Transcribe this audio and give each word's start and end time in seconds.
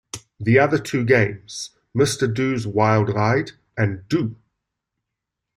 The 0.39 0.57
other 0.57 0.79
two 0.79 1.05
games, 1.05 1.77
Mr. 1.95 2.33
Do's 2.33 2.65
Wild 2.65 3.09
Ride 3.13 3.51
and 3.77 4.01
Do! 4.09 4.35